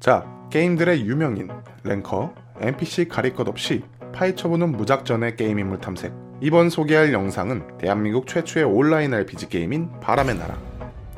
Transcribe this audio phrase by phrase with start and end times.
[0.00, 1.50] 자, 게임들의 유명인,
[1.84, 6.10] 랭커, NPC 가릴 것 없이 파헤쳐보는 무작전의 게임 인물 탐색.
[6.40, 10.56] 이번 소개할 영상은 대한민국 최초의 온라인 RPG 게임인 바람의 나라.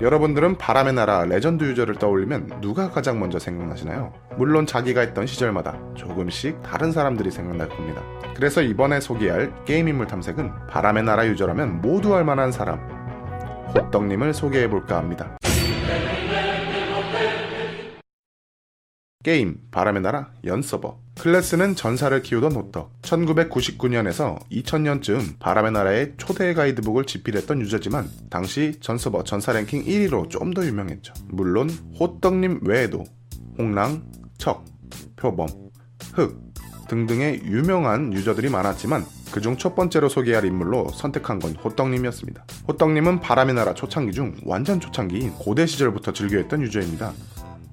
[0.01, 4.13] 여러분들은 바람의 나라 레전드 유저를 떠올리면 누가 가장 먼저 생각나시나요?
[4.37, 8.03] 물론 자기가 했던 시절마다 조금씩 다른 사람들이 생각날 겁니다.
[8.35, 12.81] 그래서 이번에 소개할 게임 인물 탐색은 바람의 나라 유저라면 모두 알 만한 사람,
[13.77, 15.39] 호떡님을 소개해볼까 합니다.
[19.23, 27.61] 게임 바람의 나라 연서버 클래스는 전사를 키우던 호떡 1999년에서 2000년쯤 바람의 나라의 초대 가이드북을 집필했던
[27.61, 33.05] 유저지만 당시 전서버 전사 랭킹 1위로 좀 더 유명했죠 물론 호떡님 외에도
[33.59, 34.03] 홍랑,
[34.39, 34.65] 척,
[35.17, 35.49] 표범,
[36.15, 36.53] 흑
[36.89, 42.45] 등등의 유명한 유저들이 많았지만 그중 첫 번째로 소개할 인물로 선택한 건 호떡님이었습니다.
[42.69, 47.15] 호떡님은 바람의 나라 초창기 중 완전 초창기인 고대 시절부터 즐겨했던 유저입니다.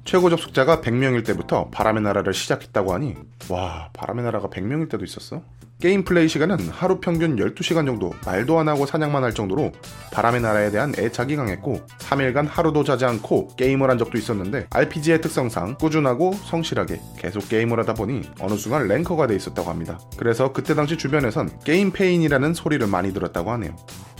[0.05, 3.15] 최고 접속자가 100명일 때부터 바람의 나라를 시작했다고 하니
[3.49, 5.41] 와 바람의 나라가 100명일 때도 있었어?
[5.81, 9.71] 게임 플레이 시간은 하루 평균 12시간 정도 말도 안 하고 사냥만 할 정도로
[10.11, 15.75] 바람의 나라에 대한 애착이 강했고 3일간 하루도 자지 않고 게임을 한 적도 있었는데 RPG의 특성상
[15.79, 19.99] 꾸준하고 성실하게 계속 게임을 하다 보니 어느 순간 랭커가 돼 있었다고 합니다.
[20.17, 23.73] 그래서 그때 당시 주변에선 게임 폐인이라는 소리를 많이 들었다고 하네요.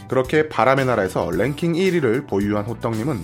[0.08, 3.20] 그렇게 바람의 나라에서 랭킹 1위를 보유한 호떡님은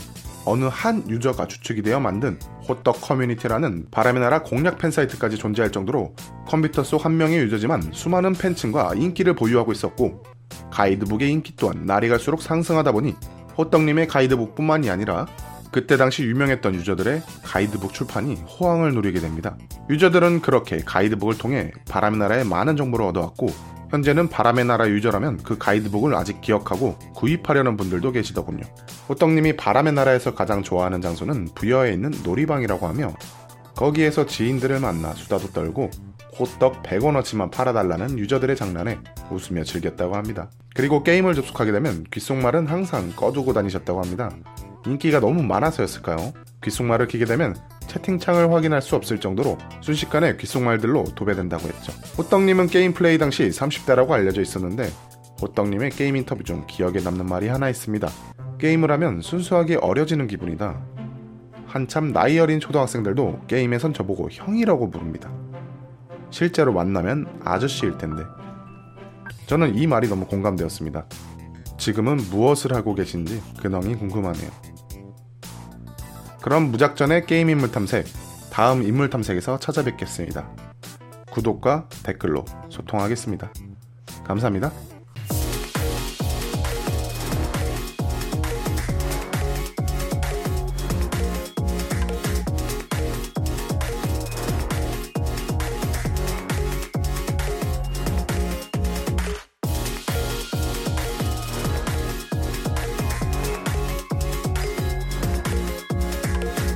[0.46, 6.16] 어느 한 유저가 주축이 되어 만든 호떡 커뮤니티라는 바람의 나라 공략 팬 사이트까지 존재할 정도로
[6.48, 10.24] 컴퓨터 속 한 명의 유저지만 수많은 팬층과 인기를 보유하고 있었고
[10.72, 13.16] 가이드북의 인기 또한 날이 갈수록 상승하다 보니
[13.58, 15.28] 호떡님의 가이드북뿐만이 아니라
[15.72, 19.58] 그때 당시 유명했던 유저들의 가이드북 출판이 호황을 누리게 됩니다.
[19.90, 23.48] 유저들은 그렇게 가이드북을 통해 바람의 나라의 많은 정보를 얻어왔고
[23.90, 28.64] 현재는 바람의 나라 유저라면 그 가이드북을 아직 기억하고 구입하려는 분들도 계시더군요.
[29.10, 33.14] 호떡님이 바람의 나라에서 가장 좋아하는 장소는 부여에 있는 놀이방이라고 하며
[33.76, 35.90] 거기에서 지인들을 만나 수다도 떨고
[36.38, 40.50] 호떡 100원어치만 팔아달라는 유저들의 장난에 웃으며 즐겼다고 합니다.
[40.74, 44.30] 그리고 게임을 접속하게 되면 귓속말은 항상 꺼두고 다니셨다고 합니다.
[44.86, 46.34] 인기가 너무 많아서였을까요?
[46.62, 47.56] 귓속말을 키게 되면
[47.96, 51.94] 채팅창을 확인할 수 없을 정도로 순식간에 귓속말들로 도배된다고 했죠.
[52.18, 54.90] 호떡님은 게임 플레이 당시 30대라고 알려져 있었는데
[55.42, 58.08] 호떡님의 게임 인터뷰 중 기억에 남는 말이 하나 있습니다.
[58.60, 60.82] 게임을 하면 순수하게 어려지는 기분이다.
[61.68, 65.32] 한참 나이 어린 초등학생들도 게임에선 저보고 형이라고 부릅니다.
[66.32, 68.24] 실제로 만나면 아저씨일 텐데.
[69.46, 71.06] 저는 이 말이 너무 공감되었습니다.
[71.78, 74.75] 지금은 무엇을 하고 계신지 근황이 궁금하네요.
[76.46, 78.06] 그럼 무작전의 게임 인물 탐색,
[78.52, 80.48] 다음 인물 탐색에서 찾아뵙겠습니다.
[81.32, 83.52] 구독과 댓글로 소통하겠습니다.
[84.24, 84.72] 감사합니다.